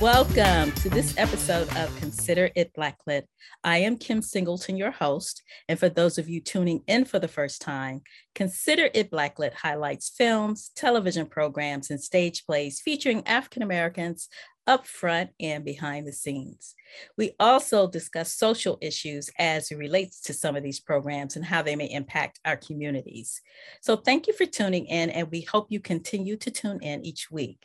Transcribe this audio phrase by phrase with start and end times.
[0.00, 3.24] Welcome to this episode of Consider It Blacklit.
[3.64, 5.42] I am Kim Singleton, your host.
[5.68, 10.08] And for those of you tuning in for the first time, Consider It Blacklit highlights
[10.08, 14.28] films, television programs, and stage plays featuring African Americans
[14.68, 16.76] up front and behind the scenes.
[17.16, 21.62] We also discuss social issues as it relates to some of these programs and how
[21.62, 23.40] they may impact our communities.
[23.80, 27.32] So thank you for tuning in, and we hope you continue to tune in each
[27.32, 27.64] week.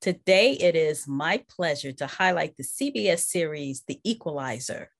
[0.00, 4.90] Today, it is my pleasure to highlight the CBS series, The Equalizer.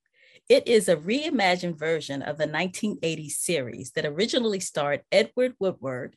[0.48, 6.16] It is a reimagined version of the 1980s series that originally starred Edward Woodward,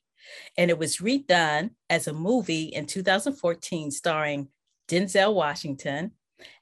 [0.58, 4.50] and it was redone as a movie in 2014 starring
[4.88, 6.12] Denzel Washington.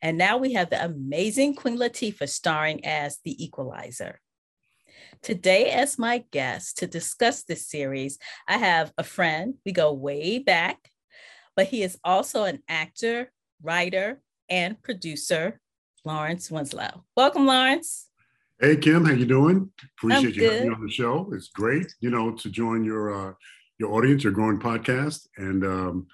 [0.01, 4.21] And now we have the amazing Queen Latifah starring as the Equalizer.
[5.21, 9.55] Today, as my guest to discuss this series, I have a friend.
[9.65, 10.91] We go way back
[11.55, 15.59] but he is also an actor, writer, and producer,
[16.03, 17.03] Lawrence Winslow.
[17.15, 18.09] Welcome, Lawrence.
[18.59, 19.69] Hey Kim, how you doing?
[19.97, 20.51] Appreciate I'm you good.
[20.53, 21.29] having me on the show.
[21.33, 23.33] It's great, you know, to join your uh,
[23.79, 26.07] your audience, your growing podcast, and um,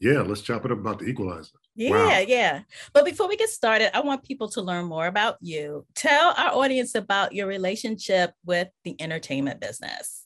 [0.00, 1.58] yeah, let's chop it up about the Equalizer.
[1.74, 2.24] Yeah, wow.
[2.26, 2.60] yeah.
[2.92, 5.86] But before we get started, I want people to learn more about you.
[5.94, 10.24] Tell our audience about your relationship with the entertainment business.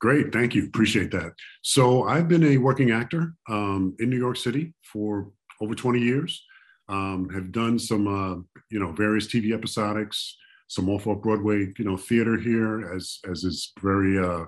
[0.00, 0.66] Great, thank you.
[0.66, 1.32] Appreciate that.
[1.62, 6.44] So I've been a working actor um, in New York City for over 20 years.
[6.88, 8.36] Um, have done some, uh,
[8.70, 10.30] you know, various TV episodics,
[10.68, 14.44] some off-off Broadway, you know, theater here, as as is very uh,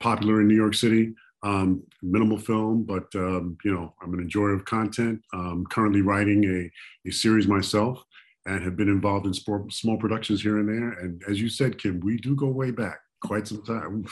[0.00, 1.14] popular in New York City.
[1.42, 5.22] Um, minimal film, but um, you know, I'm an enjoyer of content.
[5.32, 8.04] I'm currently writing a a series myself,
[8.44, 10.92] and have been involved in small productions here and there.
[11.00, 14.04] And as you said, Kim, we do go way back, quite some time.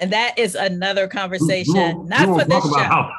[0.00, 2.78] And that is another conversation, not for this show.
[2.78, 3.10] How,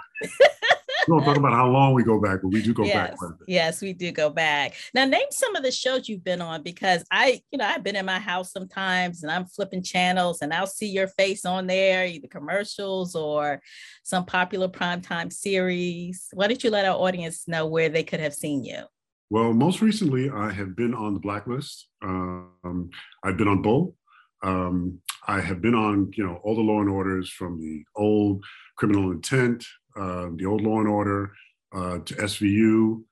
[1.07, 3.31] we don't talk about how long we go back, but we do go yes, back.
[3.47, 4.73] Yes, we do go back.
[4.93, 7.95] Now, name some of the shows you've been on because I, you know, I've been
[7.95, 12.05] in my house sometimes and I'm flipping channels and I'll see your face on there,
[12.05, 13.61] either commercials or
[14.03, 16.27] some popular primetime series.
[16.33, 18.83] Why don't you let our audience know where they could have seen you?
[19.29, 21.87] Well, most recently, I have been on the blacklist.
[22.01, 22.89] Um,
[23.23, 23.95] I've been on Bull.
[24.43, 28.43] Um, I have been on, you know, all the Law and Orders from the old
[28.77, 29.65] Criminal Intent,
[29.97, 31.31] uh, the old Law and Order,
[31.73, 33.03] uh, to SVU.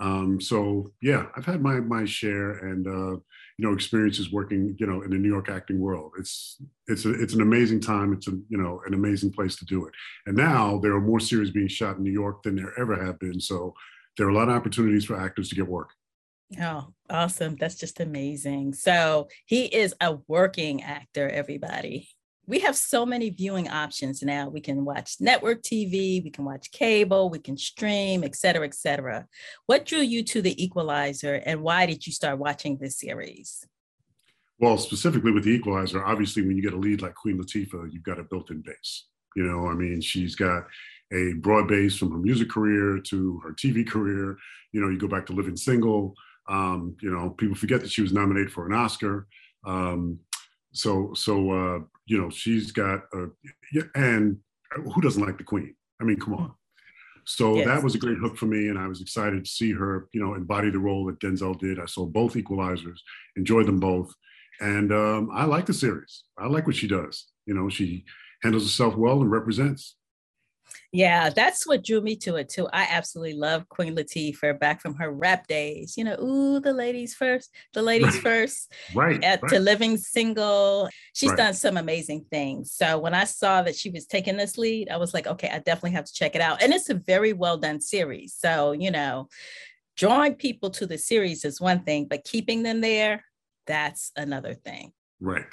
[0.00, 3.12] Um, so yeah, I've had my my share and uh,
[3.58, 6.12] you know experiences working, you know, in the New York acting world.
[6.18, 8.12] It's it's a, it's an amazing time.
[8.12, 9.94] It's a you know an amazing place to do it.
[10.26, 13.18] And now there are more series being shot in New York than there ever have
[13.18, 13.40] been.
[13.40, 13.74] So
[14.16, 15.90] there are a lot of opportunities for actors to get work.
[16.60, 17.56] Oh, awesome.
[17.56, 18.74] That's just amazing.
[18.74, 22.08] So he is a working actor, everybody.
[22.46, 24.48] We have so many viewing options now.
[24.48, 28.74] We can watch network TV, we can watch cable, we can stream, et cetera, et
[28.74, 29.26] cetera.
[29.66, 33.64] What drew you to The Equalizer and why did you start watching this series?
[34.58, 38.02] Well, specifically with The Equalizer, obviously, when you get a lead like Queen Latifah, you've
[38.02, 39.06] got a built in base.
[39.36, 40.64] You know, I mean, she's got
[41.12, 44.36] a broad base from her music career to her TV career.
[44.72, 46.14] You know, you go back to Living Single,
[46.52, 49.26] um, you know, people forget that she was nominated for an Oscar.
[49.64, 50.18] Um,
[50.72, 53.28] so, so uh, you know, she's got a,
[53.94, 54.38] and
[54.70, 55.74] who doesn't like the Queen?
[56.00, 56.52] I mean, come on.
[57.24, 57.66] So yes.
[57.66, 60.22] that was a great hook for me, and I was excited to see her, you
[60.22, 61.78] know, embody the role that Denzel did.
[61.78, 62.98] I saw both Equalizers,
[63.36, 64.12] enjoyed them both,
[64.60, 66.24] and um, I like the series.
[66.36, 67.28] I like what she does.
[67.46, 68.04] You know, she
[68.42, 69.96] handles herself well and represents.
[70.92, 72.68] Yeah, that's what drew me to it too.
[72.70, 75.94] I absolutely love Queen Latifah back from her rap days.
[75.96, 78.22] You know, ooh, the ladies first, the ladies right.
[78.22, 78.72] first.
[78.94, 79.52] Right, at, right.
[79.52, 80.88] To living single.
[81.14, 81.38] She's right.
[81.38, 82.72] done some amazing things.
[82.72, 85.58] So when I saw that she was taking this lead, I was like, okay, I
[85.60, 86.62] definitely have to check it out.
[86.62, 88.34] And it's a very well done series.
[88.38, 89.28] So, you know,
[89.96, 93.24] drawing people to the series is one thing, but keeping them there,
[93.66, 94.92] that's another thing.
[95.20, 95.46] Right.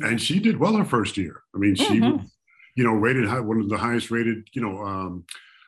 [0.00, 1.42] And she did well her first year.
[1.54, 2.26] I mean, she mm-hmm
[2.76, 5.24] you know, rated high, one of the highest rated, you know, um,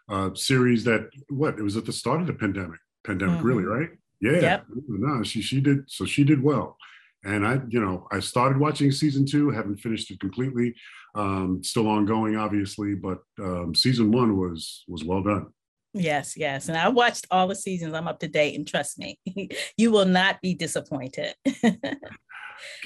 [0.09, 2.81] uh, series that what it was at the start of the pandemic.
[3.05, 3.47] Pandemic, mm-hmm.
[3.47, 3.91] really, right?
[4.21, 4.41] Yeah.
[4.41, 4.67] Yep.
[4.89, 6.77] No, she she did so she did well.
[7.25, 10.75] And I, you know, I started watching season two, haven't finished it completely.
[11.15, 15.47] Um, still ongoing, obviously, but um, season one was was well done.
[15.95, 16.69] Yes, yes.
[16.69, 17.95] And I watched all the seasons.
[17.95, 19.19] I'm up to date, and trust me,
[19.77, 21.35] you will not be disappointed.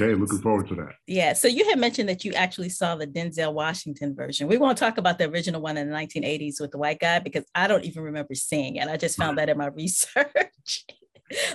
[0.00, 0.94] Okay, looking forward to that.
[1.06, 1.32] Yeah.
[1.32, 4.48] So you had mentioned that you actually saw the Denzel Washington version.
[4.48, 7.44] We won't talk about the original one in the 1980s with the white guy because
[7.54, 8.88] I don't even remember seeing it.
[8.88, 10.84] I just found that in my research.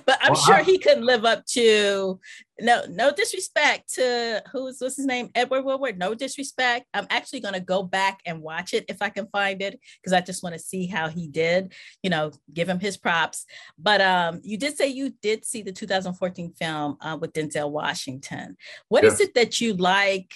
[0.06, 2.20] But I'm well, sure I, he couldn't live up to
[2.60, 5.98] no no disrespect to who's what's his name Edward Woodward.
[5.98, 6.86] No disrespect.
[6.94, 10.14] I'm actually going to go back and watch it if I can find it because
[10.14, 11.74] I just want to see how he did.
[12.04, 13.46] You know, give him his props.
[13.78, 18.58] But um, you did say you did see the 2014 film uh, with Denzel Washington.
[18.90, 19.14] What yes.
[19.14, 20.34] is it that you like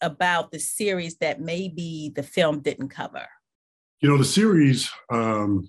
[0.00, 3.26] about the series that maybe the film didn't cover?
[4.00, 5.68] You know, the series um,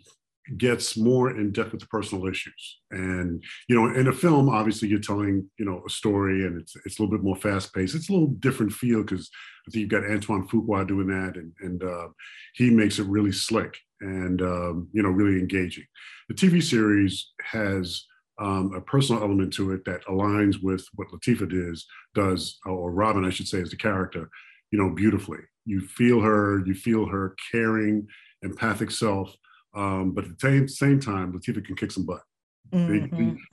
[0.58, 2.80] gets more in depth with the personal issues.
[2.92, 6.76] And you know, in a film, obviously you're telling you know a story, and it's
[6.86, 7.96] it's a little bit more fast paced.
[7.96, 9.30] It's a little different feel because
[9.68, 12.08] I think you've got Antoine Fuqua doing that, and and uh,
[12.54, 15.86] he makes it really slick and um, you know really engaging.
[16.30, 18.06] The TV series has
[18.40, 21.86] um, a personal element to it that aligns with what Latifah does
[22.16, 24.30] does, or Robin, I should say, as the character,
[24.72, 25.40] you know, beautifully.
[25.66, 28.08] You feel her, you feel her caring,
[28.42, 29.36] empathic self
[29.74, 32.22] um, but at the same, same time, Latifah can kick some butt.
[32.74, 32.94] Mm-hmm,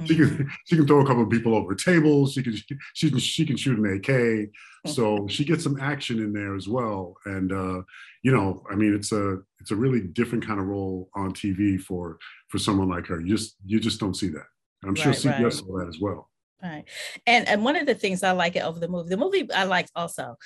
[0.07, 0.49] she, can mm-hmm.
[0.67, 2.35] she can throw a couple of people over tables.
[2.35, 2.55] She can
[2.95, 4.51] she can she can shoot an AK.
[4.93, 7.17] So she gets some action in there as well.
[7.25, 7.83] And uh,
[8.23, 11.81] you know, I mean, it's a it's a really different kind of role on TV
[11.81, 12.19] for
[12.49, 13.21] for someone like her.
[13.21, 14.47] You just you just don't see that.
[14.85, 15.53] I'm sure right, CBS right.
[15.53, 16.31] saw that as well.
[16.63, 16.85] Right.
[17.27, 19.65] And and one of the things I like it over the movie, the movie I
[19.65, 20.37] liked also,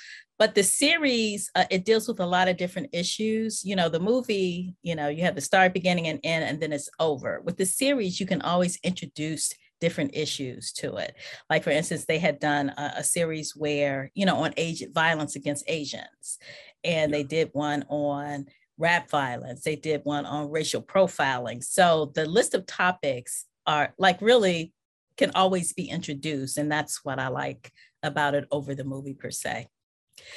[0.43, 3.63] but the series uh, it deals with a lot of different issues.
[3.63, 6.73] You know, the movie, you know, you have the start, beginning, and end, and then
[6.73, 7.39] it's over.
[7.45, 11.15] With the series, you can always introduce different issues to it.
[11.49, 15.37] Like for instance, they had done a, a series where you know on age violence
[15.37, 16.39] against Asians,
[16.83, 18.47] and they did one on
[18.77, 19.63] rap violence.
[19.63, 21.63] They did one on racial profiling.
[21.63, 24.73] So the list of topics are like really
[25.15, 29.29] can always be introduced and that's what i like about it over the movie per
[29.29, 29.67] se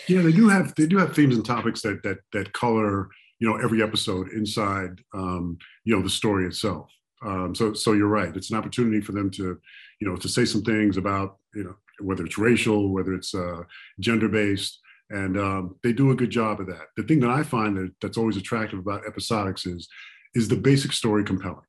[0.08, 3.48] yeah they do have they do have themes and topics that that that color you
[3.48, 6.90] know every episode inside um, you know the story itself.
[7.24, 8.34] Um, so so you're right.
[8.36, 9.58] It's an opportunity for them to
[10.00, 13.62] you know to say some things about you know whether it's racial whether it's uh,
[14.00, 14.80] gender based
[15.10, 16.86] and um, they do a good job of that.
[16.96, 19.88] The thing that i find that that's always attractive about episodics is
[20.34, 21.60] is the basic story compelling.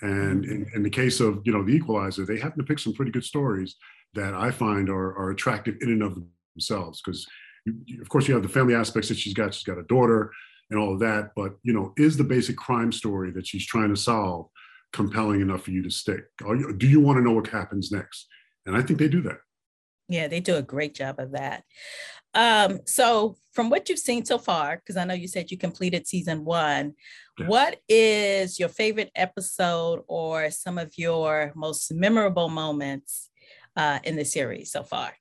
[0.00, 2.92] And in, in, the case of you know the Equalizer, they happen to pick some
[2.92, 3.76] pretty good stories
[4.14, 6.18] that I find are, are attractive in and of
[6.54, 7.02] themselves.
[7.04, 7.26] Because
[8.00, 9.54] of course you have the family aspects that she's got.
[9.54, 10.30] She's got a daughter
[10.70, 11.30] and all of that.
[11.36, 14.48] But you know, is the basic crime story that she's trying to solve
[14.92, 16.24] compelling enough for you to stick?
[16.40, 18.26] You, do you want to know what happens next?
[18.66, 19.38] And I think they do that.
[20.08, 21.64] Yeah, they do a great job of that.
[22.34, 26.06] Um, so, from what you've seen so far, because I know you said you completed
[26.06, 26.94] season one,
[27.38, 27.48] yes.
[27.48, 33.30] what is your favorite episode or some of your most memorable moments
[33.76, 35.14] uh, in the series so far?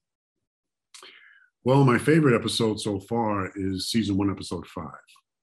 [1.65, 4.91] Well, my favorite episode so far is season one, episode five,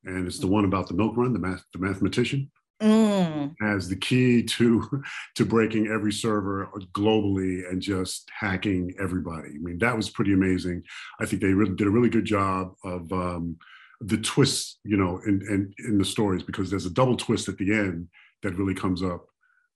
[0.05, 2.51] and it's the one about the milk run, the math, the mathematician
[2.81, 3.55] mm.
[3.63, 5.03] as the key to
[5.37, 9.49] to breaking every server globally and just hacking everybody.
[9.49, 10.83] I mean, that was pretty amazing.
[11.21, 13.57] I think they really did a really good job of um,
[14.01, 17.59] the twists, you know, in, in in the stories because there's a double twist at
[17.59, 18.09] the end
[18.43, 19.27] that really comes up.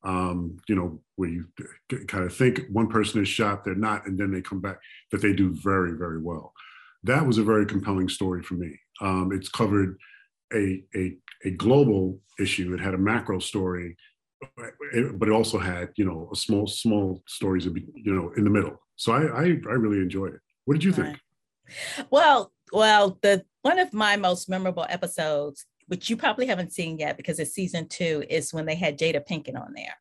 [0.05, 1.47] Um, you know, where you
[2.09, 4.79] kind of think one person is shot, they're not, and then they come back.
[5.11, 6.53] That they do very, very well.
[7.05, 8.79] That was a very compelling story for me.
[9.01, 9.99] Um, it's covered
[10.53, 12.75] a, a, a global issue.
[12.75, 13.97] It had a macro story,
[14.57, 18.81] but it also had, you know, a small, small stories, you know, in the middle.
[18.97, 20.41] So I, I, I really enjoyed it.
[20.67, 21.19] What did you think?
[22.11, 27.17] Well, well, the one of my most memorable episodes, which you probably haven't seen yet
[27.17, 29.97] because it's season two, is when they had Jada Pinkett on there.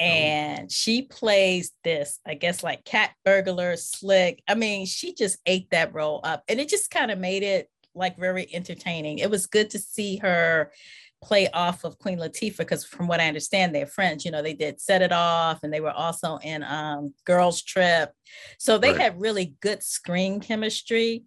[0.00, 0.04] Oh.
[0.04, 4.42] And she plays this, I guess, like cat burglar, slick.
[4.48, 6.44] I mean, she just ate that role up.
[6.48, 9.18] And it just kind of made it like very entertaining.
[9.18, 10.72] It was good to see her
[11.20, 14.24] play off of Queen Latifah because from what I understand, they're friends.
[14.24, 18.12] You know, they did Set It Off and they were also in um, Girls Trip.
[18.58, 19.00] So they right.
[19.00, 21.24] had really good screen chemistry.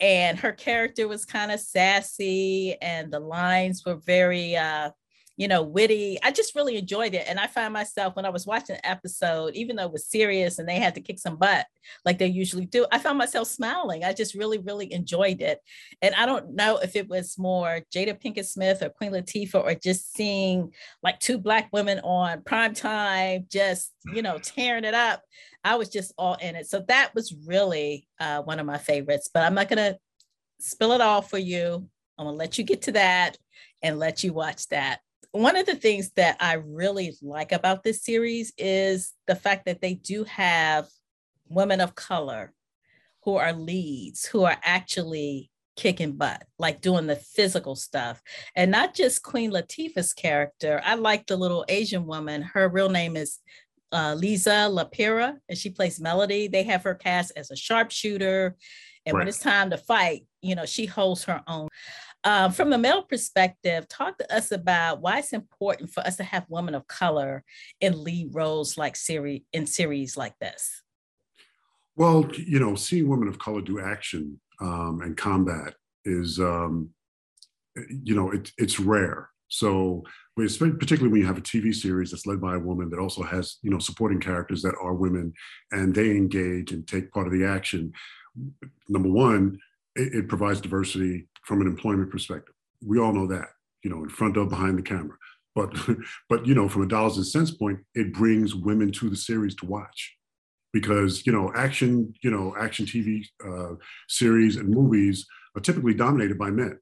[0.00, 4.90] And her character was kind of sassy and the lines were very uh,
[5.40, 6.18] you know, witty.
[6.22, 7.24] I just really enjoyed it.
[7.26, 10.58] And I find myself when I was watching the episode, even though it was serious
[10.58, 11.64] and they had to kick some butt
[12.04, 14.04] like they usually do, I found myself smiling.
[14.04, 15.60] I just really, really enjoyed it.
[16.02, 19.74] And I don't know if it was more Jada Pinkett Smith or Queen Latifah or
[19.74, 25.22] just seeing like two Black women on prime time, just, you know, tearing it up.
[25.64, 26.66] I was just all in it.
[26.66, 29.98] So that was really uh, one of my favorites, but I'm not going to
[30.58, 31.86] spill it all for you.
[32.18, 33.36] I'm going to let you get to that
[33.82, 35.00] and let you watch that
[35.32, 39.80] one of the things that I really like about this series is the fact that
[39.80, 40.88] they do have
[41.48, 42.52] women of color
[43.24, 48.20] who are leads, who are actually kicking butt, like doing the physical stuff,
[48.56, 50.80] and not just Queen Latifah's character.
[50.84, 52.42] I like the little Asian woman.
[52.42, 53.38] Her real name is
[53.92, 56.48] uh, Liza Lapira, and she plays Melody.
[56.48, 58.56] They have her cast as a sharpshooter,
[59.06, 59.20] and right.
[59.20, 61.68] when it's time to fight, you know, she holds her own.
[62.22, 66.24] Um, from a male perspective, talk to us about why it's important for us to
[66.24, 67.44] have women of color
[67.80, 70.82] in lead roles like series in series like this.
[71.96, 76.90] Well, you know, seeing women of color do action um, and combat is, um,
[77.88, 79.30] you know, it, it's rare.
[79.50, 80.04] So,
[80.36, 83.58] particularly when you have a TV series that's led by a woman that also has,
[83.62, 85.34] you know, supporting characters that are women,
[85.72, 87.92] and they engage and take part of the action.
[88.88, 89.58] Number one,
[89.96, 92.54] it, it provides diversity from an employment perspective.
[92.80, 93.48] We all know that,
[93.82, 95.16] you know, in front of, behind the camera.
[95.54, 95.74] But,
[96.28, 99.56] but you know, from a dollars and cents point, it brings women to the series
[99.56, 100.16] to watch
[100.72, 103.74] because you know action you know action tv uh,
[104.08, 105.26] series and movies
[105.56, 106.78] are typically dominated by men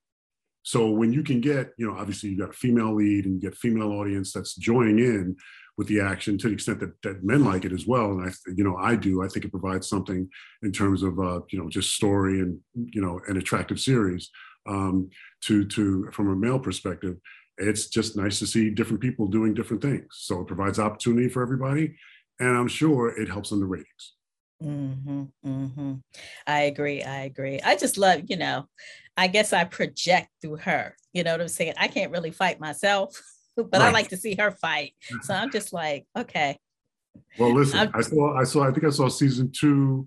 [0.62, 3.40] so when you can get you know obviously you got a female lead and you
[3.40, 5.36] get female audience that's joining in
[5.76, 8.10] with the action to the extent that, that men like it as well.
[8.12, 9.22] And i you know i do.
[9.22, 10.28] I think it provides something
[10.62, 14.30] in terms of uh, you know just story and you know an attractive series.
[14.68, 15.08] Um,
[15.44, 17.16] to to from a male perspective
[17.60, 20.06] it's just nice to see different people doing different things.
[20.10, 21.96] So it provides opportunity for everybody
[22.40, 24.14] and I'm sure it helps on the ratings.
[24.62, 25.94] Mm-hmm, mm-hmm.
[26.46, 27.02] I agree.
[27.02, 27.60] I agree.
[27.60, 28.66] I just love, you know,
[29.16, 30.96] I guess I project through her.
[31.12, 31.74] You know what I'm saying?
[31.76, 33.20] I can't really fight myself,
[33.56, 33.82] but right.
[33.82, 34.94] I like to see her fight.
[35.22, 36.58] So I'm just like, okay.
[37.38, 40.06] Well, listen, I'm, i saw, I saw, I think I saw season two,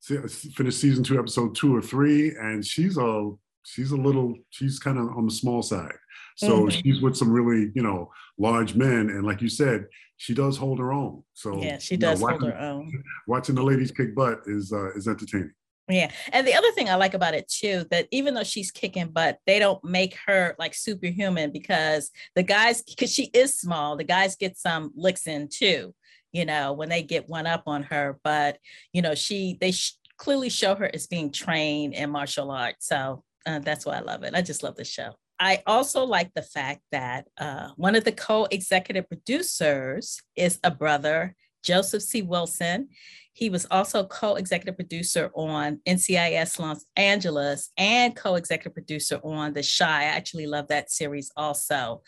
[0.00, 3.30] finished season two, episode two or three, and she's a,
[3.64, 5.94] she's a little, she's kind of on the small side.
[6.42, 6.80] So mm-hmm.
[6.80, 9.10] she's with some really, you know, large men.
[9.10, 11.22] And like you said, she does hold her own.
[11.34, 13.04] So yeah, she does know, watching, hold her own.
[13.26, 15.52] Watching the ladies kick butt is uh, is entertaining.
[15.88, 16.10] Yeah.
[16.32, 19.38] And the other thing I like about it too, that even though she's kicking butt,
[19.46, 24.36] they don't make her like superhuman because the guys, because she is small, the guys
[24.36, 25.94] get some licks in too,
[26.32, 28.18] you know, when they get one up on her.
[28.22, 28.58] But,
[28.92, 32.86] you know, she, they sh- clearly show her as being trained in martial arts.
[32.86, 34.34] So uh, that's why I love it.
[34.34, 35.14] I just love the show.
[35.38, 40.70] I also like the fact that uh, one of the co executive producers is a
[40.70, 42.22] brother, Joseph C.
[42.22, 42.88] Wilson.
[43.34, 49.54] He was also co executive producer on NCIS Los Angeles and co executive producer on
[49.54, 50.02] The Shy.
[50.02, 52.02] I actually love that series also.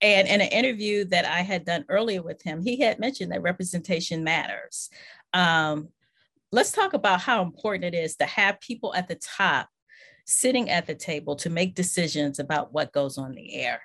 [0.00, 3.42] And in an interview that I had done earlier with him, he had mentioned that
[3.42, 4.88] representation matters.
[5.34, 5.88] Um,
[6.52, 9.68] let's talk about how important it is to have people at the top
[10.24, 13.82] sitting at the table to make decisions about what goes on the air?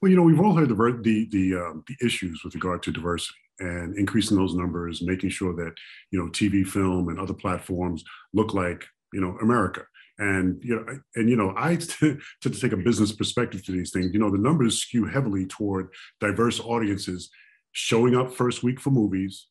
[0.00, 2.92] Well, you know, we've all heard the the the, um, the issues with regard to
[2.92, 5.74] diversity and increasing those numbers, making sure that
[6.10, 9.84] you know TV, film, and other platforms look like you know America.
[10.18, 13.90] And you know, and you know, I to, to take a business perspective to these
[13.90, 14.12] things.
[14.12, 15.88] You know, the numbers skew heavily toward
[16.20, 17.30] diverse audiences
[17.72, 19.48] showing up first week for movies,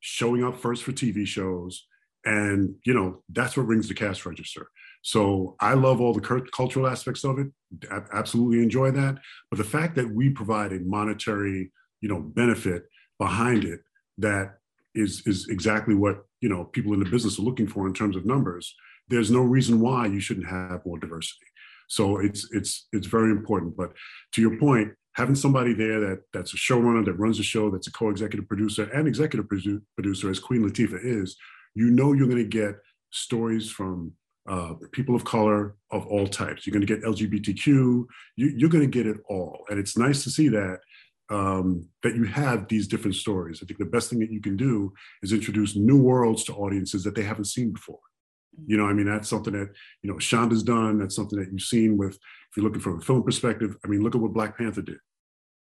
[0.00, 1.86] showing up first for TV shows,
[2.24, 4.68] and you know that's what rings the cash register.
[5.02, 7.48] So I love all the cultural aspects of it.
[8.12, 9.18] Absolutely enjoy that.
[9.50, 12.84] But the fact that we provide a monetary, you know, benefit
[13.18, 13.80] behind it
[14.18, 14.58] that
[14.94, 18.16] is is exactly what you know people in the business are looking for in terms
[18.16, 18.74] of numbers.
[19.08, 21.46] There's no reason why you shouldn't have more diversity.
[21.88, 23.76] So it's it's it's very important.
[23.76, 23.92] But
[24.32, 27.88] to your point, having somebody there that that's a showrunner that runs the show, that's
[27.88, 31.36] a co-executive producer and executive producer, as Queen Latifah is,
[31.74, 32.76] you know you're going to get
[33.10, 34.12] stories from
[34.50, 36.66] uh, people of color of all types.
[36.66, 38.04] You're going to get LGBTQ.
[38.36, 40.80] You, are going to get it all, and it's nice to see that
[41.30, 43.60] um, that you have these different stories.
[43.62, 44.92] I think the best thing that you can do
[45.22, 48.00] is introduce new worlds to audiences that they haven't seen before.
[48.66, 49.70] You know, I mean, that's something that
[50.02, 50.98] you know Shonda's done.
[50.98, 53.76] That's something that you've seen with, if you're looking from a film perspective.
[53.84, 54.98] I mean, look at what Black Panther did.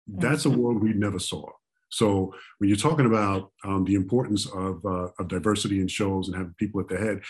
[0.07, 0.61] That's a mm-hmm.
[0.61, 1.45] world we never saw.
[1.89, 6.37] So when you're talking about um, the importance of, uh, of diversity in shows and
[6.37, 7.21] having people at the head,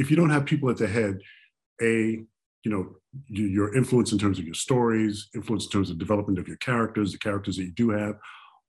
[0.00, 1.20] if you don't have people at the head,
[1.82, 2.18] a
[2.64, 2.96] you know
[3.28, 7.12] your influence in terms of your stories, influence in terms of development of your characters,
[7.12, 8.14] the characters that you do have,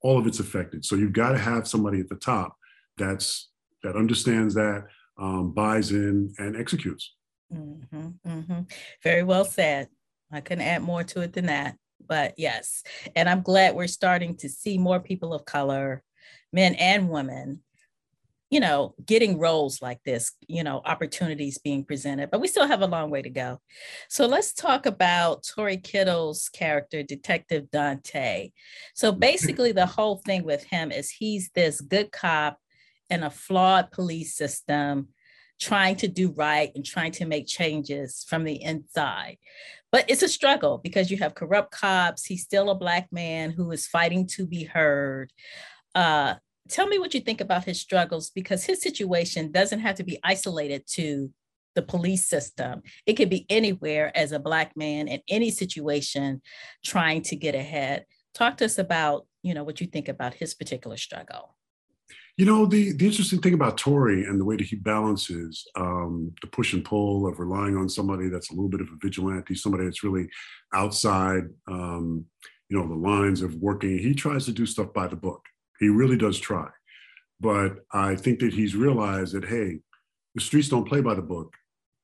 [0.02, 0.84] all of it's affected.
[0.84, 2.58] So you've got to have somebody at the top
[2.98, 3.50] that's
[3.84, 4.86] that understands that,
[5.18, 7.16] um, buys in, and executes.
[7.54, 8.62] Mm-hmm, mm-hmm.
[9.02, 9.88] Very well said.
[10.34, 11.76] I couldn't add more to it than that.
[12.06, 12.84] But yes,
[13.16, 16.04] and I'm glad we're starting to see more people of color,
[16.52, 17.62] men and women,
[18.52, 22.82] you know, getting roles like this, you know, opportunities being presented, but we still have
[22.82, 23.62] a long way to go.
[24.10, 28.52] So let's talk about Tory Kittles' character, Detective Dante.
[28.94, 32.58] So basically, the whole thing with him is he's this good cop
[33.10, 35.08] in a flawed police system
[35.58, 39.38] trying to do right and trying to make changes from the inside.
[39.94, 42.26] But it's a struggle because you have corrupt cops.
[42.26, 45.32] He's still a Black man who is fighting to be heard.
[45.96, 46.36] Uh,
[46.72, 50.18] tell me what you think about his struggles because his situation doesn't have to be
[50.24, 51.30] isolated to
[51.76, 52.82] the police system.
[53.06, 56.42] It could be anywhere as a Black man in any situation
[56.84, 58.06] trying to get ahead.
[58.34, 61.56] Talk to us about, you know, what you think about his particular struggle.
[62.38, 66.34] You know, the, the interesting thing about Tory and the way that he balances um,
[66.42, 69.54] the push and pull of relying on somebody that's a little bit of a vigilante,
[69.54, 70.30] somebody that's really
[70.74, 72.26] outside, um,
[72.70, 73.98] you know, the lines of working.
[73.98, 75.46] He tries to do stuff by the book.
[75.82, 76.70] He really does try.
[77.42, 79.80] But I think that he's realized that, hey,
[80.36, 81.54] the streets don't play by the book.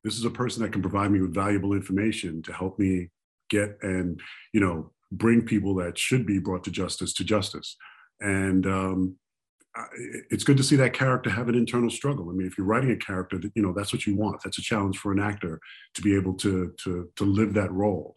[0.03, 3.09] This is a person that can provide me with valuable information to help me
[3.49, 4.19] get and,
[4.51, 7.77] you know, bring people that should be brought to justice to justice.
[8.19, 9.15] And um,
[10.29, 12.29] it's good to see that character have an internal struggle.
[12.29, 14.41] I mean, if you're writing a character, that you know that's what you want.
[14.43, 15.59] That's a challenge for an actor
[15.93, 18.13] to be able to to to live that role.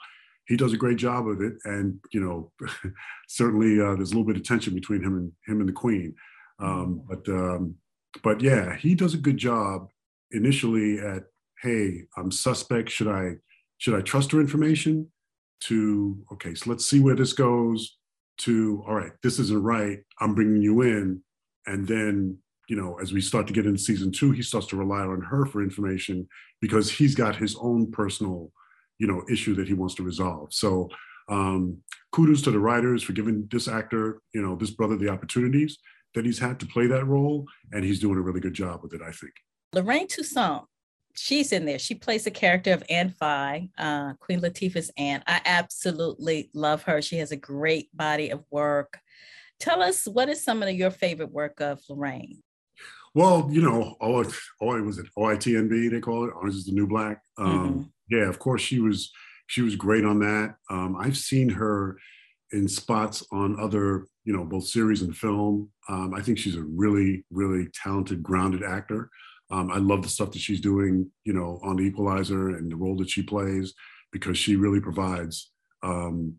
[0.50, 2.52] He does a great job of it, and you know,
[3.28, 6.14] certainly uh, there's a little bit of tension between him and him and the Queen.
[6.59, 7.09] Um, mm-hmm.
[7.09, 7.75] but um,
[8.23, 9.88] but yeah, he does a good job
[10.33, 11.25] initially at
[11.62, 12.90] hey, I'm suspect.
[12.90, 13.37] Should I
[13.78, 15.11] should I trust her information?
[15.64, 17.97] To okay, so let's see where this goes.
[18.40, 20.00] To all right, this isn't right.
[20.21, 21.23] I'm bringing you in
[21.66, 22.38] and then,
[22.69, 25.21] you know, as we start to get into season two, he starts to rely on
[25.21, 26.28] her for information
[26.61, 28.50] because he's got his own personal,
[29.00, 30.52] you know, issue that he wants to resolve.
[30.52, 30.88] So
[31.28, 31.78] um,
[32.12, 35.78] kudos to the writers for giving this actor, you know, this brother the opportunities
[36.14, 37.47] that he's had to play that role.
[37.73, 39.33] And he's doing a really good job with it, I think.
[39.73, 40.64] Lorraine Toussaint,
[41.16, 41.78] she's in there.
[41.78, 45.23] She plays the character of Aunt Vi, uh, Queen Latifah's aunt.
[45.26, 47.00] I absolutely love her.
[47.00, 48.99] She has a great body of work.
[49.61, 52.42] Tell us what is some of your favorite work of Lorraine?
[53.14, 54.25] Well, you know, oh,
[54.61, 55.90] oh, was it OITNB?
[55.90, 57.21] They call it Orange is the New Black.
[57.38, 57.83] Um, mm-hmm.
[58.09, 59.11] Yeah, of course she was.
[59.47, 60.55] She was great on that.
[60.71, 61.99] Um, I've seen her
[62.52, 65.71] in spots on other, you know, both series and film.
[65.88, 69.11] Um, I think she's a really, really talented, grounded actor.
[69.50, 72.76] Um, I love the stuff that she's doing, you know, on the Equalizer and the
[72.76, 73.75] role that she plays
[74.12, 75.50] because she really provides
[75.83, 76.37] um,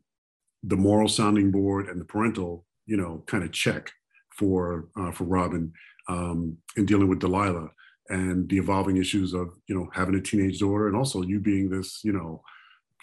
[0.64, 3.92] the moral sounding board and the parental you know, kind of check
[4.38, 5.72] for uh, for Robin
[6.08, 7.70] um, in dealing with Delilah
[8.10, 11.70] and the evolving issues of you know having a teenage daughter and also you being
[11.70, 12.42] this you know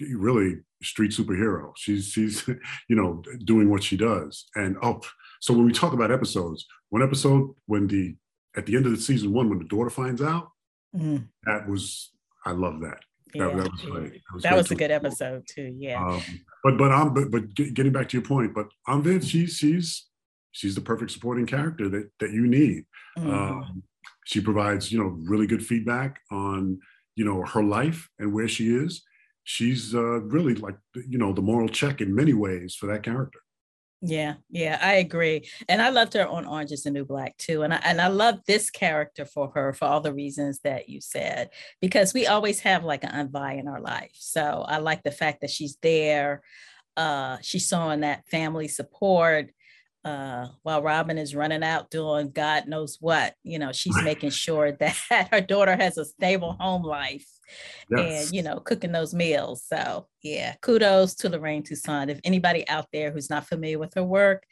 [0.00, 1.72] really street superhero.
[1.76, 2.46] She's she's
[2.88, 5.00] you know doing what she does and oh
[5.40, 8.16] so when we talk about episodes, one episode when the
[8.56, 10.50] at the end of the season one when the daughter finds out,
[10.94, 11.26] mm.
[11.44, 12.10] that was
[12.44, 12.98] I love that.
[13.34, 13.48] Yeah.
[13.48, 13.82] That, that, was.
[13.82, 15.74] That was, that was a good episode too.
[15.78, 16.04] Yeah.
[16.04, 16.22] Um,
[16.64, 19.26] but but I'm but, but getting back to your point, but I'm Vince.
[19.26, 20.06] She's
[20.58, 22.84] she's the perfect supporting character that that you need.
[23.16, 23.30] Mm-hmm.
[23.30, 23.82] Um,
[24.26, 26.80] she provides you know really good feedback on
[27.14, 29.02] you know her life and where she is.
[29.44, 33.40] She's uh, really like you know the moral check in many ways for that character.
[34.00, 35.48] Yeah, yeah, I agree.
[35.68, 37.62] And I loved her on Orange is the New Black too.
[37.62, 41.00] And I and I love this character for her for all the reasons that you
[41.00, 44.14] said, because we always have like an Vi in our life.
[44.14, 46.42] So I like the fact that she's there.
[46.96, 49.50] Uh, she's showing that family support
[50.04, 54.72] uh, while Robin is running out doing God knows what, you know, she's making sure
[54.80, 57.26] that her daughter has a stable home life
[57.90, 58.26] yes.
[58.26, 59.64] and, you know, cooking those meals.
[59.66, 62.10] So, yeah, kudos to Lorraine Toussaint.
[62.10, 64.44] If anybody out there who's not familiar with her work,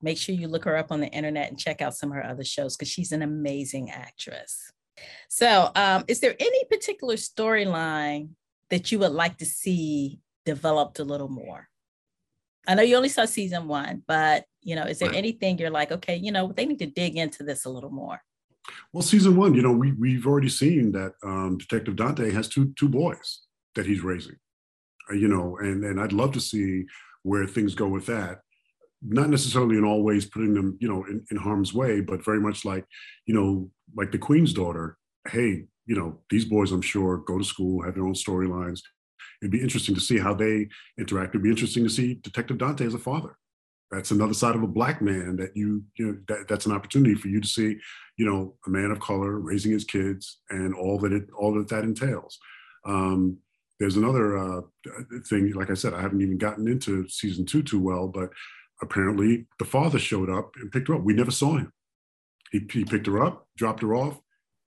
[0.00, 2.26] make sure you look her up on the internet and check out some of her
[2.26, 4.72] other shows because she's an amazing actress.
[5.28, 8.30] So, um, is there any particular storyline
[8.70, 11.68] that you would like to see developed a little more?
[12.66, 15.18] I know you only saw season one, but you know, is there right.
[15.18, 18.22] anything you're like, okay, you know, they need to dig into this a little more?
[18.92, 22.72] Well, season one, you know, we we've already seen that um, Detective Dante has two
[22.78, 23.42] two boys
[23.74, 24.36] that he's raising,
[25.10, 26.84] uh, you know, and and I'd love to see
[27.22, 28.40] where things go with that.
[29.04, 32.40] Not necessarily in all ways putting them, you know, in, in harm's way, but very
[32.40, 32.84] much like,
[33.26, 34.96] you know, like the Queen's daughter.
[35.28, 38.80] Hey, you know, these boys, I'm sure, go to school, have their own storylines.
[39.42, 41.30] It'd be interesting to see how they interact.
[41.34, 43.36] It'd be interesting to see Detective Dante as a father.
[43.90, 47.14] That's another side of a black man that you you know that, that's an opportunity
[47.14, 47.76] for you to see
[48.16, 51.68] you know a man of color raising his kids and all that it all that
[51.68, 52.38] that entails.
[52.86, 53.38] Um,
[53.78, 54.60] there's another uh,
[55.28, 58.30] thing like i said i haven't even gotten into season two too well but
[58.80, 61.02] apparently the father showed up and picked her up.
[61.02, 61.72] We never saw him.
[62.52, 64.20] He, he picked her up dropped her off.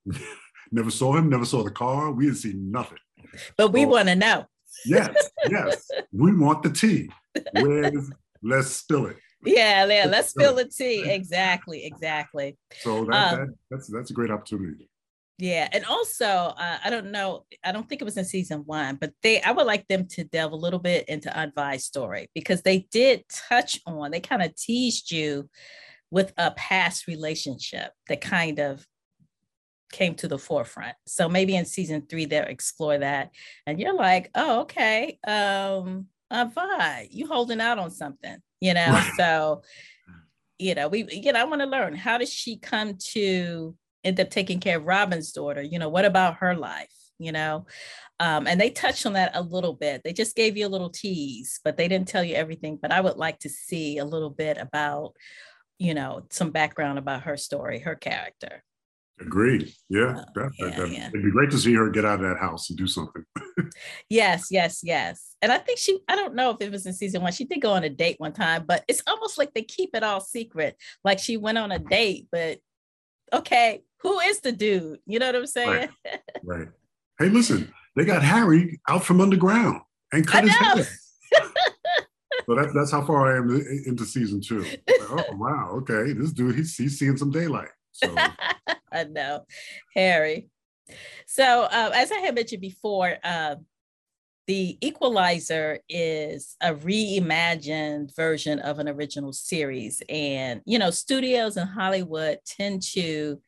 [0.71, 2.11] Never saw him never saw the car.
[2.11, 2.97] We didn't see nothing.
[3.55, 4.47] But we so, want to know
[4.85, 7.09] yes yes we want the tea
[7.53, 8.11] where's
[8.45, 9.17] let's spill it.
[9.43, 11.03] Yeah, yeah, let's spill the tea.
[11.03, 12.57] Exactly, exactly.
[12.81, 14.89] So that, um, that, that's that's a great opportunity.
[15.37, 18.95] Yeah, and also uh, I don't know, I don't think it was in season one,
[18.95, 22.61] but they I would like them to delve a little bit into Aunt story because
[22.61, 25.49] they did touch on, they kind of teased you
[26.09, 28.85] with a past relationship that kind of
[29.91, 30.95] came to the forefront.
[31.05, 33.31] So maybe in season three they'll explore that,
[33.65, 39.01] and you're like, oh, okay, um, Aunt Vi, you holding out on something, you know?
[39.17, 39.61] so,
[40.57, 44.19] you know, we, you know, I want to learn how does she come to end
[44.19, 45.61] up taking care of Robin's daughter.
[45.61, 46.91] You know, what about her life?
[47.17, 47.65] You know,
[48.19, 50.01] um, and they touched on that a little bit.
[50.03, 52.77] They just gave you a little tease, but they didn't tell you everything.
[52.81, 55.13] But I would like to see a little bit about,
[55.77, 58.63] you know, some background about her story, her character.
[59.19, 59.73] Agreed.
[59.89, 62.27] Yeah, uh, that, yeah, that, yeah, it'd be great to see her get out of
[62.27, 63.23] that house and do something.
[64.09, 65.35] yes, yes, yes.
[65.41, 67.61] And I think she, I don't know if it was in season one, she did
[67.61, 70.75] go on a date one time, but it's almost like they keep it all secret.
[71.05, 72.59] Like she went on a date, but
[73.31, 74.99] okay, who is the dude?
[75.05, 75.89] You know what I'm saying?
[76.03, 76.19] Right.
[76.43, 76.67] right.
[77.17, 80.75] Hey, listen, they got Harry out from underground and cut his hair.
[82.45, 83.49] so that, that's how far I am
[83.85, 84.59] into season two.
[84.59, 87.69] Like, oh wow, okay, this dude he's, he's seeing some daylight.
[87.93, 88.13] So.
[88.91, 89.45] I know,
[89.93, 90.49] Harry.
[91.25, 93.55] So um, as I had mentioned before, uh,
[94.47, 100.03] the Equalizer is a reimagined version of an original series.
[100.07, 103.41] And, you know, studios in Hollywood tend to,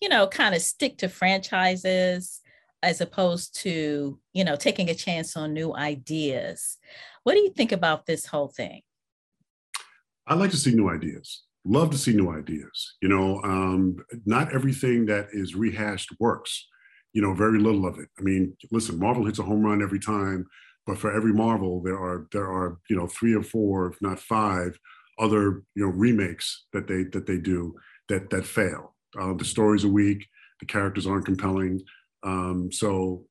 [0.00, 2.40] you know, kind of stick to franchises
[2.82, 6.78] as opposed to, you know, taking a chance on new ideas.
[7.22, 8.80] What do you think about this whole thing?
[10.26, 11.42] I like to see new ideas.
[11.64, 12.94] Love to see new ideas.
[13.02, 16.66] You know, um, not everything that is rehashed works
[17.12, 18.08] you know, very little of it.
[18.18, 20.46] I mean, listen, Marvel hits a home run every time,
[20.86, 24.20] but for every Marvel, there are there are you know three or four, if not
[24.20, 24.78] five,
[25.18, 27.74] other you know remakes that they that they do
[28.08, 28.94] that that fail.
[29.20, 30.26] Uh, the stories are weak,
[30.60, 31.80] the characters aren't compelling.
[32.22, 33.24] Um, so,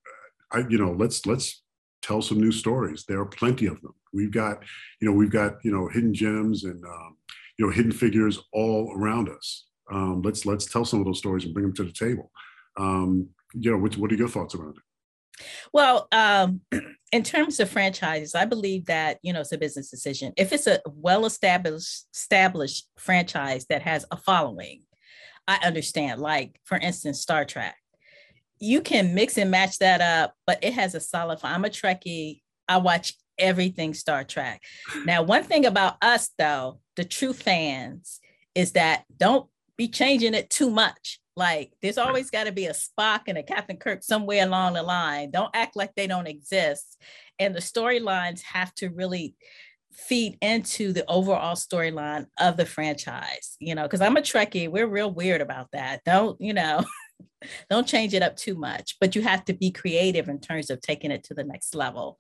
[0.52, 1.64] I you know, let's let's
[2.02, 3.06] tell some new stories.
[3.08, 3.94] There are plenty of them.
[4.14, 4.64] We've got
[5.00, 7.18] you know we've got you know hidden gems and um,
[7.60, 9.66] you know hidden figures all around us.
[9.92, 12.32] Um, let's let's tell some of those stories and bring them to the table.
[12.78, 15.46] Um, you know, what, what are your thoughts around it?
[15.74, 16.62] Well, um,
[17.12, 20.32] in terms of franchises, I believe that you know it's a business decision.
[20.38, 24.84] If it's a well-established established franchise that has a following,
[25.48, 26.22] I understand.
[26.22, 27.76] Like for instance, Star Trek,
[28.60, 31.40] you can mix and match that up, but it has a solid.
[31.44, 32.42] I'm a Trekkie.
[32.70, 34.62] I watch everything Star Trek.
[35.06, 38.20] Now, one thing about us though, the true fans,
[38.56, 39.48] is that don't
[39.78, 43.44] be changing it too much like there's always got to be a Spock and a
[43.44, 45.32] Captain Kirk somewhere along the line.
[45.32, 47.02] Don't act like they don't exist.
[47.40, 49.36] And the storylines have to really
[49.94, 54.70] feed into the overall storyline of the franchise, you know, because I'm a Trekkie.
[54.70, 56.02] We're real weird about that.
[56.04, 56.84] Don't, you know,
[57.70, 60.82] don't change it up too much, but you have to be creative in terms of
[60.82, 62.20] taking it to the next level.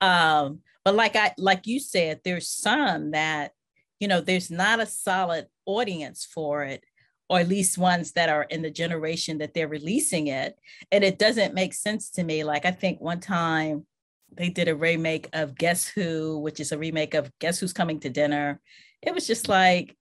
[0.00, 3.52] Um, but like I like you said, there's some that,
[3.98, 6.84] you know, there's not a solid audience for it
[7.28, 10.58] or at least ones that are in the generation that they're releasing it.
[10.90, 12.42] And it doesn't make sense to me.
[12.42, 13.86] Like I think one time
[14.32, 18.00] they did a remake of Guess Who, which is a remake of Guess Who's Coming
[18.00, 18.60] to Dinner.
[19.00, 19.96] It was just like,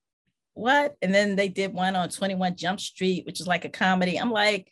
[0.60, 0.96] what?
[1.02, 4.18] And then they did one on 21 Jump Street, which is like a comedy.
[4.18, 4.72] I'm like,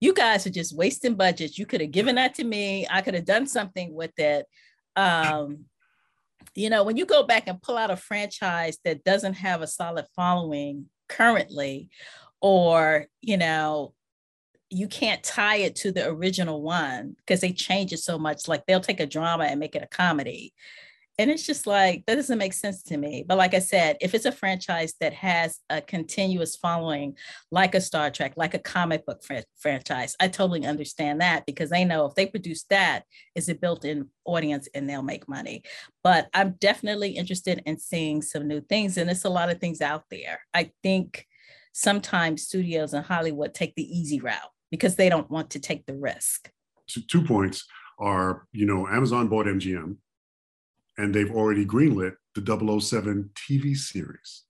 [0.00, 1.58] you guys are just wasting budgets.
[1.58, 2.86] You could have given that to me.
[2.90, 4.46] I could have done something with it.
[4.94, 5.64] Um,
[6.54, 9.66] you know, when you go back and pull out a franchise that doesn't have a
[9.66, 11.90] solid following, currently
[12.40, 13.92] or you know
[14.68, 18.66] you can't tie it to the original one because they change it so much like
[18.66, 20.52] they'll take a drama and make it a comedy
[21.18, 24.14] and it's just like that doesn't make sense to me but like i said if
[24.14, 27.16] it's a franchise that has a continuous following
[27.50, 31.70] like a star trek like a comic book fr- franchise i totally understand that because
[31.70, 35.62] they know if they produce that is a built-in audience and they'll make money.
[36.02, 39.80] But i'm definitely interested in seeing some new things and it's a lot of things
[39.80, 40.40] out there.
[40.52, 41.26] I think
[41.72, 45.94] sometimes studios in hollywood take the easy route because they don't want to take the
[45.94, 46.50] risk.
[47.08, 47.64] Two points
[47.98, 49.96] are you know amazon bought mgm
[50.98, 54.42] and they've already greenlit the 007 TV series.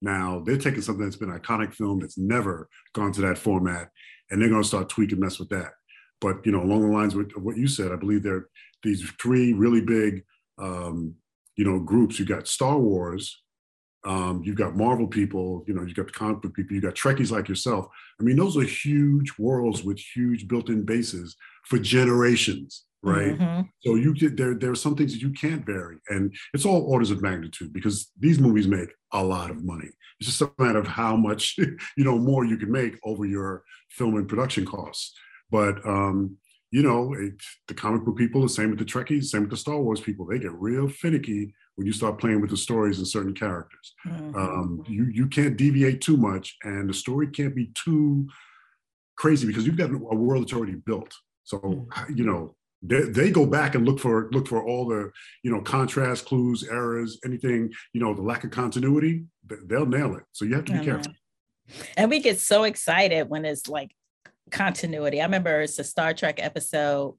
[0.00, 3.90] Now they're taking something that's been iconic film that's never gone to that format,
[4.30, 5.72] and they're going to start tweaking mess with that.
[6.20, 8.48] But you know, along the lines of what you said, I believe there are
[8.82, 10.24] these three really big,
[10.58, 11.14] um,
[11.56, 12.18] you know, groups.
[12.18, 13.42] You got Star Wars,
[14.04, 16.94] um, you've got Marvel people, you know, you've got the comic book people, you got
[16.94, 17.86] Trekkies like yourself.
[18.20, 23.38] I mean, those are huge worlds with huge built-in bases for generations right?
[23.38, 23.60] Mm-hmm.
[23.80, 24.54] So you get there.
[24.54, 28.10] There are some things that you can't vary, and it's all orders of magnitude because
[28.18, 29.88] these movies make a lot of money.
[30.20, 33.62] It's just a matter of how much you know more you can make over your
[33.90, 35.14] film and production costs.
[35.50, 36.36] But um,
[36.70, 37.34] you know, it,
[37.66, 40.26] the comic book people, the same with the Trekkies, same with the Star Wars people.
[40.26, 43.94] They get real finicky when you start playing with the stories and certain characters.
[44.06, 44.36] Mm-hmm.
[44.36, 48.28] Um, you you can't deviate too much, and the story can't be too
[49.16, 51.14] crazy because you've got a world that's already built.
[51.44, 52.16] So mm-hmm.
[52.16, 55.10] you know they, they go back and look for look for all the
[55.42, 59.24] you know contrast clues errors anything you know the lack of continuity
[59.66, 60.24] they'll nail it.
[60.32, 61.12] So you have to be careful.
[61.96, 63.94] And we get so excited when it's like
[64.50, 65.20] continuity.
[65.20, 67.16] I remember it's a star trek episode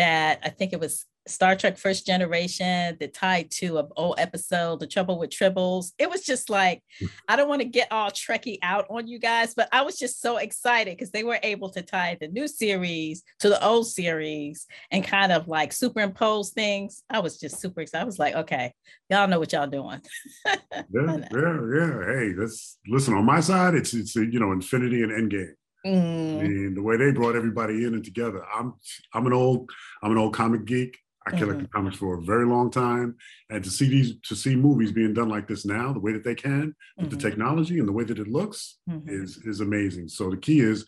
[0.00, 4.80] that i think it was Star Trek First Generation the tied to an old episode,
[4.80, 5.92] The Trouble with Tribbles.
[5.98, 6.82] It was just like,
[7.28, 10.20] I don't want to get all Trekkie out on you guys, but I was just
[10.20, 14.66] so excited because they were able to tie the new series to the old series
[14.90, 17.02] and kind of like superimpose things.
[17.10, 18.02] I was just super excited.
[18.02, 18.72] I was like, okay,
[19.08, 20.00] y'all know what y'all doing.
[20.46, 20.56] yeah,
[20.92, 22.04] yeah, yeah.
[22.06, 23.14] Hey, let's listen.
[23.14, 25.54] On my side, it's it's you know Infinity and Endgame.
[25.86, 26.40] Mm.
[26.40, 28.44] I mean, the way they brought everybody in and together.
[28.52, 28.74] I'm
[29.14, 29.70] I'm an old
[30.02, 30.98] I'm an old comic geek.
[31.32, 31.78] I collected mm-hmm.
[31.78, 33.16] comics for a very long time,
[33.48, 36.24] and to see these to see movies being done like this now, the way that
[36.24, 37.16] they can with mm-hmm.
[37.16, 39.08] the technology and the way that it looks mm-hmm.
[39.08, 40.08] is is amazing.
[40.08, 40.86] So the key is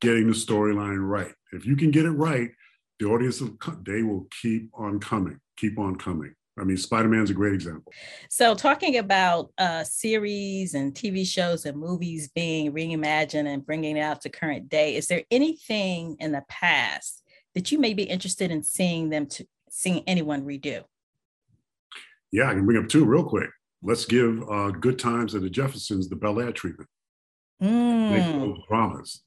[0.00, 1.32] getting the storyline right.
[1.52, 2.50] If you can get it right,
[2.98, 6.34] the audience will, they will keep on coming, keep on coming.
[6.58, 7.92] I mean, Spider Man's a great example.
[8.30, 14.00] So, talking about uh, series and TV shows and movies being reimagined and bringing it
[14.00, 18.50] out to current day, is there anything in the past that you may be interested
[18.50, 20.84] in seeing them to seeing anyone redo?
[22.30, 23.50] Yeah, I can bring up two real quick.
[23.82, 26.88] Let's give uh, Good Times and the Jeffersons the Bel Air treatment.
[27.62, 28.10] Mm.
[28.10, 29.22] Make dramas.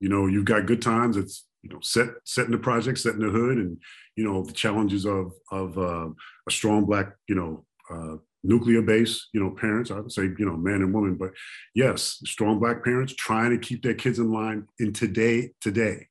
[0.00, 1.16] You know, you've got Good Times.
[1.16, 3.78] It's you know set set in the project, set in the hood, and
[4.16, 6.08] you know the challenges of of uh,
[6.48, 10.46] a strong black you know uh, nuclear base, you know, parents, I would say, you
[10.46, 11.30] know, man and woman, but
[11.74, 16.06] yes, strong black parents trying to keep their kids in line in today, today.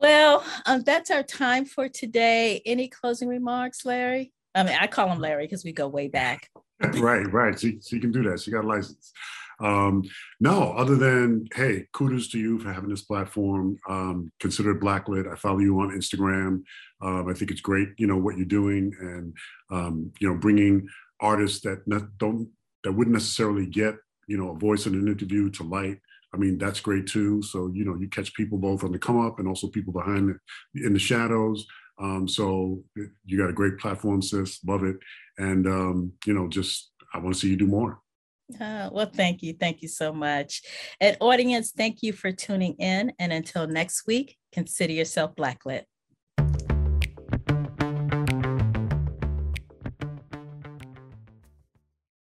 [0.00, 2.62] Well, um, that's our time for today.
[2.64, 4.32] Any closing remarks, Larry?
[4.54, 6.48] I mean, I call him Larry because we go way back.
[6.94, 7.58] right, right.
[7.58, 8.40] She, she can do that.
[8.40, 9.12] She got a license.
[9.60, 10.04] Um,
[10.40, 13.76] no, other than, hey, kudos to you for having this platform.
[13.88, 15.30] Um, consider it Blacklit.
[15.30, 16.62] I follow you on Instagram.
[17.02, 19.36] Um, I think it's great, you know, what you're doing and,
[19.70, 20.88] um, you know, bringing
[21.20, 22.48] artists that ne- don't,
[22.84, 25.98] that wouldn't necessarily get, you know, a voice in an interview to light.
[26.32, 27.42] I mean, that's great too.
[27.42, 30.28] So, you know, you catch people both on the come up and also people behind
[30.74, 31.66] the, in the shadows.
[32.00, 32.82] Um, so
[33.24, 34.64] you got a great platform, sis.
[34.64, 34.96] Love it.
[35.38, 38.00] And, um, you know, just, I want to see you do more.
[38.60, 39.52] Uh, well, thank you.
[39.52, 40.62] Thank you so much.
[41.00, 43.12] And audience, thank you for tuning in.
[43.18, 45.84] And until next week, consider yourself Blacklit.